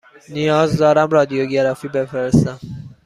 نیاز 0.29 0.77
دارم 0.77 1.09
رادیوگرافی 1.09 1.87
بفرستم. 1.87 2.59